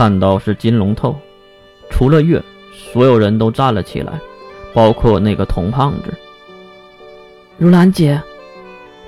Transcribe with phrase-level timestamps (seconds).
[0.00, 1.14] 看到是金龙透，
[1.90, 4.18] 除了月，所有人都站了起来，
[4.72, 6.14] 包括那个铜胖子。
[7.58, 8.18] 如兰姐，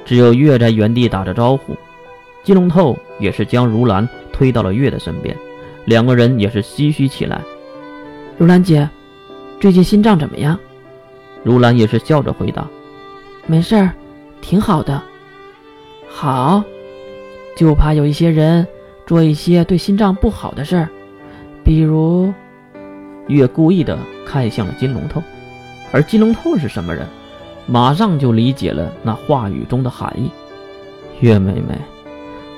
[0.04, 1.74] 只有月在原地打着招呼。
[2.44, 5.34] 金龙透也是将如兰推到了月的身边，
[5.86, 7.40] 两个人也是唏嘘起来。
[8.36, 8.86] 如兰姐，
[9.60, 10.58] 最近心脏怎么样？
[11.42, 12.68] 如兰也是笑着回答
[13.48, 13.94] ：“没事儿，
[14.42, 15.02] 挺好的。”
[16.06, 16.62] 好，
[17.56, 18.68] 就怕有一些人
[19.06, 20.88] 做一些对心脏不好的事儿，
[21.64, 22.32] 比如……
[23.28, 25.22] 月故意的看向了金龙头，
[25.92, 27.06] 而金龙头是什么人？
[27.66, 30.30] 马上就理解了那话语中的含义。
[31.20, 31.78] 月妹妹。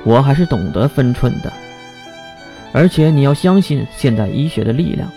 [0.06, 1.51] 我还是懂得分寸的，
[2.74, 5.09] 而且你要相信现代医学的力量，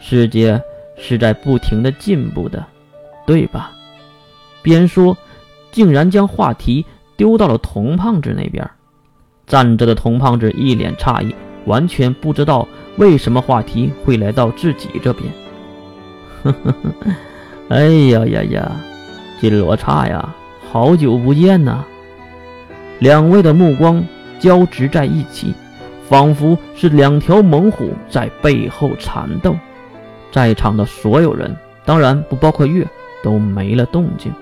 [0.00, 0.62] 世界
[0.96, 2.64] 是在不停的进步的，
[3.26, 3.72] 对吧？
[4.62, 5.18] 边说，
[5.72, 8.70] 竟然将话题丢到了童胖子那边。
[9.50, 11.34] 站着的童胖子一脸诧异，
[11.66, 15.28] 完全不知道为什么话题会来到自己这边。
[16.44, 17.12] 呵呵呵，
[17.68, 18.72] 哎呀呀呀，
[19.40, 20.32] 金罗刹呀，
[20.70, 21.84] 好久不见呐！
[23.00, 24.02] 两位的目光。
[24.38, 25.52] 交织在一起，
[26.08, 29.54] 仿佛是两条猛虎在背后缠斗。
[30.32, 32.86] 在场的所有人，当然不包括月，
[33.22, 34.32] 都没了动静。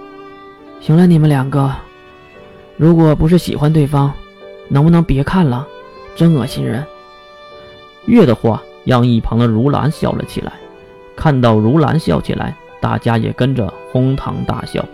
[0.78, 1.74] 行了，你们两个，
[2.76, 4.14] 如果不是喜欢对方，
[4.68, 5.66] 能不能别看了？
[6.14, 6.84] 真恶心人。
[8.06, 10.52] 月的话让一旁的如兰笑了起来。
[11.16, 14.84] 看到如兰笑起来，大家也跟着哄堂大笑，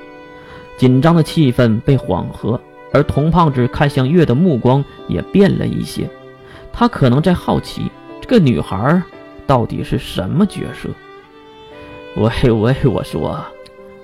[0.78, 2.60] 紧张的气氛被缓和。
[2.92, 6.08] 而童胖子看向月的目光也变了一些，
[6.72, 9.02] 他可能在好奇这个女孩
[9.46, 10.88] 到底是什么角色。
[12.16, 13.44] 喂喂，我说，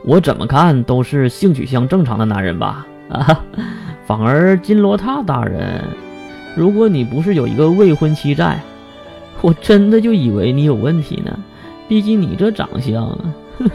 [0.05, 2.85] 我怎么看都是性取向正常的男人吧？
[3.09, 3.45] 啊，
[4.11, 5.85] 反而金罗塔大人，
[6.57, 8.61] 如果你不是有一个未婚妻在，
[9.41, 11.39] 我真的就以为你有问题呢。
[11.87, 13.71] 毕竟你这长相，呵呵。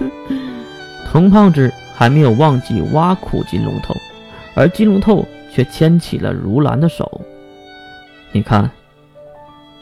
[1.10, 3.96] 童胖子还没有忘记挖苦金龙头。
[4.56, 7.22] 而金龙头却牵起了如兰的手。
[8.34, 8.70] 你看，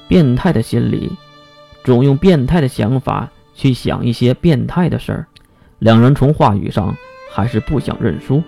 [0.08, 1.12] 变态的心理，
[1.84, 5.26] 总用变态的想法去想一些变态的事儿。
[5.80, 6.96] 两人从话语上
[7.32, 8.44] 还是不想认输。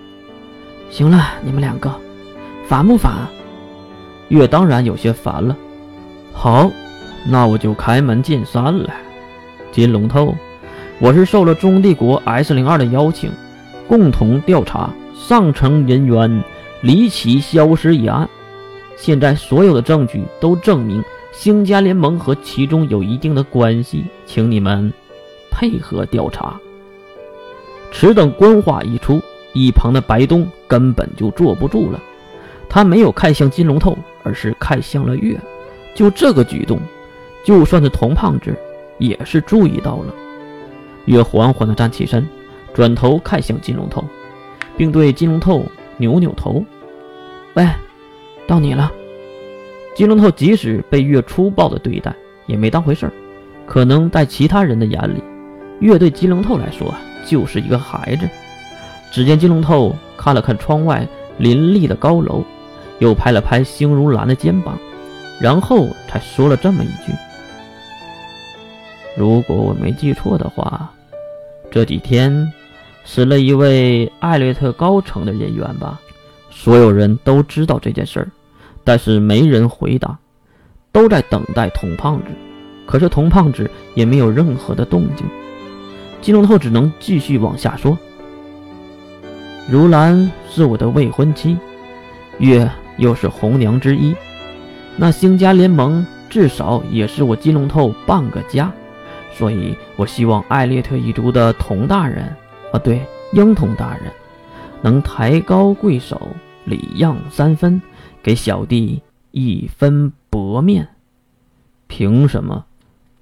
[0.90, 1.94] 行了，你们两个
[2.66, 3.12] 烦不烦？
[4.28, 5.56] 月当然有些烦了。
[6.32, 6.70] 好，
[7.26, 8.90] 那我就开门见山了。
[9.72, 10.34] 金龙头，
[10.98, 13.30] 我是受了中帝国 S 零二的邀请，
[13.88, 14.90] 共同调查。
[15.14, 16.44] 上层人员
[16.82, 18.28] 离奇消失一案，
[18.96, 21.02] 现在所有的证据都证明
[21.32, 24.92] 星家联盟和其中有一定的关系，请你们
[25.50, 26.60] 配合调查。
[27.90, 29.20] 此等官话一出，
[29.56, 31.98] 一旁的白东根本就坐不住了，
[32.68, 35.34] 他没有看向金龙头，而是看向了月。
[35.94, 36.78] 就这个举动，
[37.42, 38.54] 就算是童胖子
[38.98, 40.14] 也是注意到了。
[41.06, 42.28] 月缓缓地站起身，
[42.74, 44.04] 转头看向金龙头。
[44.76, 45.64] 并对金龙头
[45.96, 46.62] 扭扭头，
[47.54, 47.66] 喂，
[48.46, 48.92] 到你了。
[49.94, 52.14] 金龙头即使被月粗暴的对待，
[52.44, 53.12] 也没当回事儿。
[53.66, 55.22] 可能在其他人的眼里，
[55.80, 58.28] 月对金龙头来说就是一个孩子。
[59.16, 62.44] 只见金龙头看了看窗外林立的高楼，
[62.98, 64.78] 又拍了拍星如兰的肩膀，
[65.40, 67.14] 然后才说了这么一句
[69.16, 70.92] ：“如果我没记错的话，
[71.70, 72.52] 这几天……”
[73.06, 75.98] 死了一位艾略特高层的人员吧，
[76.50, 78.28] 所有人都知道这件事儿，
[78.84, 80.18] 但是没人回答，
[80.92, 82.26] 都在等待童胖子。
[82.84, 85.26] 可是童胖子也没有任何的动静，
[86.20, 87.96] 金龙头只能继续往下说
[89.68, 91.58] ：“如兰是我的未婚妻，
[92.38, 94.14] 月又是红娘之一，
[94.96, 98.72] 那星家联盟至少也是我金龙头半个家，
[99.32, 102.32] 所以我希望艾略特一族的童大人。”
[102.72, 104.12] 啊，对，婴童大人
[104.82, 106.20] 能抬高贵手，
[106.64, 107.82] 礼让三分，
[108.22, 109.02] 给小弟
[109.32, 110.86] 一分薄面。
[111.88, 112.64] 凭什么？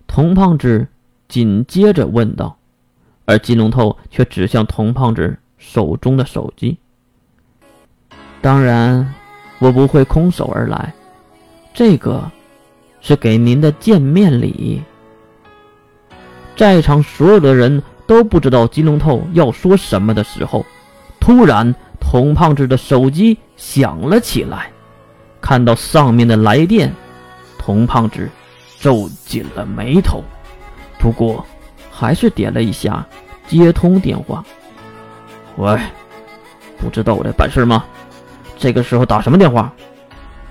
[0.06, 0.88] 童胖子
[1.26, 2.58] 紧接着问道，
[3.25, 6.77] 而金龙头却指向童胖子手中的手机。
[8.41, 9.15] 当然，
[9.59, 10.93] 我不会空手而来，
[11.73, 12.31] 这个
[13.01, 14.83] 是给您的见面礼。
[16.56, 17.83] 在场所有的人。
[18.06, 20.62] 都不知道金龙头要说什么的时候，
[21.19, 24.71] 突然童胖子的手机响了起来。
[25.41, 26.93] 看到上面的来电，
[27.59, 28.29] 童胖子
[28.79, 30.23] 皱紧了眉头，
[30.99, 31.47] 不过
[31.91, 33.07] 还是点了一下
[33.49, 34.45] 接通电话。
[35.56, 35.79] 喂，
[36.79, 37.85] 不知道我在办事吗？
[38.59, 39.73] 这个时候打什么电话？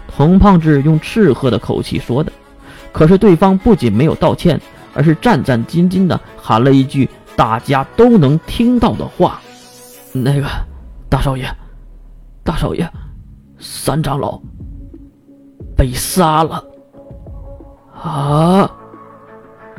[0.08, 2.32] 童胖子用斥喝的口气说的。
[2.92, 4.60] 可是对方不仅没有道歉，
[4.94, 9.42] 而是战战兢兢地喊了一句大家都能听到的话
[10.14, 10.48] ：“那个
[11.10, 11.50] 大少爷，
[12.44, 12.88] 大少爷，
[13.58, 14.40] 三长老
[15.76, 16.64] 被杀了。”
[18.00, 18.70] 啊！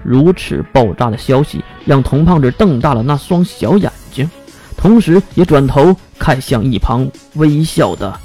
[0.03, 4.29] 如此爆炸的消息让童胖子瞪大了那双小眼睛，
[4.77, 8.19] 同时也转头看向一旁微笑的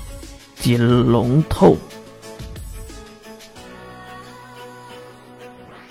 [0.60, 0.80] 金
[1.10, 1.78] 龙透。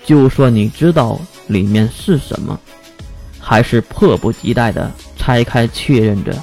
[0.05, 2.59] 就算你知道里面是什么，
[3.39, 6.35] 还是迫不及待的拆开确认着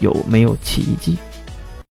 [0.00, 1.16] 有没有奇迹。